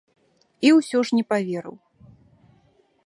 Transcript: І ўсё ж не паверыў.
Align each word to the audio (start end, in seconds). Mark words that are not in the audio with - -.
І 0.69 0.71
ўсё 0.77 0.97
ж 1.09 1.19
не 1.19 1.23
паверыў. 1.33 1.75